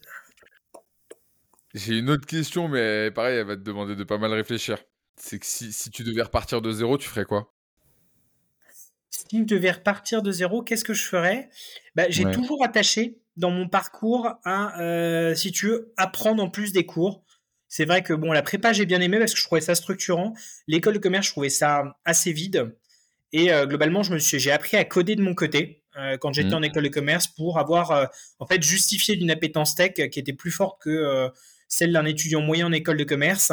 [1.73, 4.83] J'ai une autre question, mais pareil, elle va te demander de pas mal réfléchir.
[5.17, 7.53] c'est que si, si tu devais repartir de zéro, tu ferais quoi?
[9.09, 11.49] Si je devais repartir de zéro, qu'est-ce que je ferais?
[11.95, 12.31] Bah, J'ai Ouais.
[12.31, 17.23] toujours attaché dans mon parcours à, euh, si tu veux, apprendre en plus des cours.
[17.69, 20.33] C'est vrai que bon, la prépa, j'ai bien aimé parce que je trouvais ça structurant.
[20.67, 22.75] L'école de commerce, je trouvais ça assez vide.
[23.33, 26.33] Et euh, globalement, je me suis, j'ai appris à coder de mon côté euh, quand
[26.33, 30.33] j'étais en école de commerce pour avoir en fait justifié d'une appétence tech qui était
[30.33, 31.29] plus forte que
[31.67, 33.51] celle d'un étudiant moyen en école de commerce.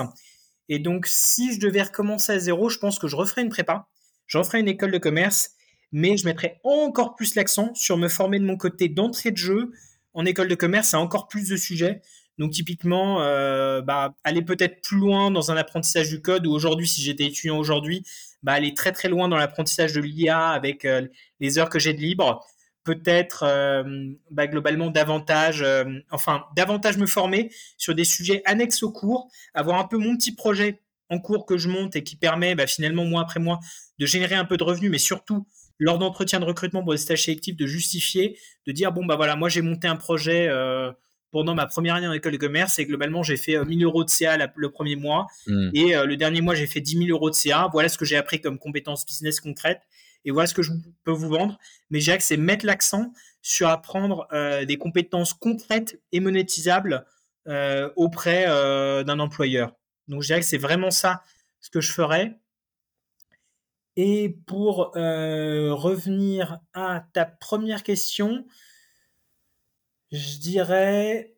[0.69, 3.89] Et donc, si je devais recommencer à zéro, je pense que je referais une prépa,
[4.27, 5.51] je referais une école de commerce,
[5.95, 9.71] mais je mettrais encore plus l'accent sur me former de mon côté d'entrée de jeu
[10.13, 12.03] en école de commerce à encore plus de sujets.
[12.37, 16.89] Donc typiquement, euh, bah, aller peut-être plus loin dans un apprentissage du code, ou aujourd'hui,
[16.89, 18.05] si j'étais étudiant aujourd'hui,
[18.43, 21.07] bah, aller très très loin dans l'apprentissage de l'IA avec euh,
[21.39, 22.45] les heures que j'ai de libre.
[22.83, 23.85] Peut-être euh,
[24.33, 25.65] bah, globalement davantage,
[26.11, 30.35] enfin davantage me former sur des sujets annexes au cours, avoir un peu mon petit
[30.35, 33.61] projet en cours que je monte et qui permet finalement mois après mois
[34.01, 35.47] de générer un peu de revenus, mais surtout
[35.79, 39.37] lors d'entretiens de recrutement pour des stages sélectifs de justifier, de dire bon bah voilà
[39.37, 40.93] moi j'ai monté un projet euh,
[41.33, 44.05] pendant ma première année en école de commerce et globalement j'ai fait euh, 1000 euros
[44.05, 45.71] de CA la- le premier mois Hmm.
[45.75, 47.69] et euh, le dernier mois j'ai fait 10 000 euros de CA.
[47.73, 49.83] Voilà ce que j'ai appris comme compétences business concrètes
[50.25, 50.71] et voilà ce que je
[51.05, 51.59] peux vous vendre.
[51.91, 57.05] Mais que c'est mettre l'accent sur apprendre euh, des compétences concrètes et monétisables
[57.97, 58.47] auprès
[59.05, 59.73] d'un employeur.
[60.09, 61.23] Donc je dirais que c'est vraiment ça
[61.61, 62.39] ce que je ferais.
[63.97, 68.45] Et pour euh, revenir à ta première question,
[70.11, 71.35] je dirais,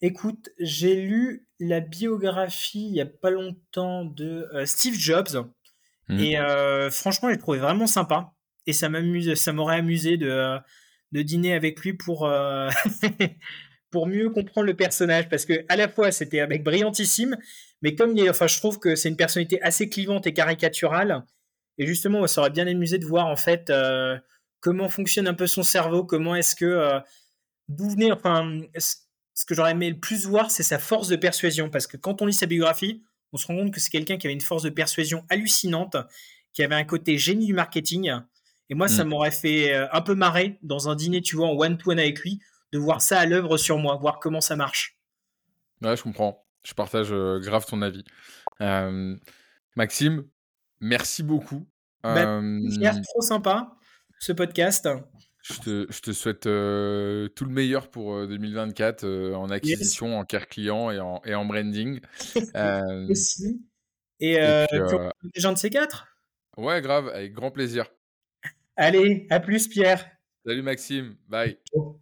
[0.00, 5.48] écoute, j'ai lu la biographie il y a pas longtemps de euh, Steve Jobs.
[6.08, 6.18] Mhm.
[6.18, 8.32] et euh, franchement, je l'ai trouvé vraiment sympa.
[8.66, 10.58] Et ça m'amuse, ça m'aurait amusé de,
[11.10, 12.30] de dîner avec lui pour
[13.90, 15.28] pour mieux comprendre le personnage.
[15.28, 17.36] Parce que à la fois c'était un mec brillantissime,
[17.82, 21.24] mais comme il est, enfin, je trouve que c'est une personnalité assez clivante et caricaturale.
[21.78, 24.18] Et justement, ça aurait bien amusé de voir en fait euh,
[24.60, 27.00] comment fonctionne un peu son cerveau, comment est-ce que euh,
[27.68, 31.70] d'où venait, enfin, ce que j'aurais aimé le plus voir, c'est sa force de persuasion,
[31.70, 34.26] parce que quand on lit sa biographie, on se rend compte que c'est quelqu'un qui
[34.26, 35.96] avait une force de persuasion hallucinante,
[36.52, 38.12] qui avait un côté génie du marketing.
[38.68, 39.08] Et moi, ça Mm.
[39.08, 42.40] m'aurait fait euh, un peu marrer dans un dîner, tu vois, en one-to-one avec lui,
[42.72, 44.98] de voir ça à l'œuvre sur moi, voir comment ça marche.
[45.80, 46.41] Ouais, je comprends.
[46.64, 48.04] Je partage euh, grave ton avis.
[49.76, 50.24] Maxime,
[50.80, 51.66] merci beaucoup.
[52.02, 52.40] Bah,
[52.78, 53.76] Pierre, trop sympa
[54.18, 54.88] ce podcast.
[55.42, 60.18] je, te, je te souhaite euh, tout le meilleur pour euh, 2024 euh, en acquisition,
[60.18, 62.00] en care client et en, et en branding.
[63.10, 63.60] Aussi.
[64.20, 64.36] Et,
[64.70, 66.06] puis, on euh, gens de ces quatre?
[66.56, 67.86] ouais, grave, avec grand plaisir.
[68.76, 70.08] Allez, à plus Pierre.
[70.46, 71.58] Salut Maxime, bye.
[71.72, 72.00] Ciao.